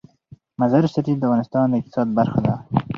مزارشریف 0.61 1.17
د 1.19 1.23
افغانستان 1.27 1.65
د 1.69 1.73
اقتصاد 1.79 2.07
برخه 2.17 2.39
ده. 2.45 2.53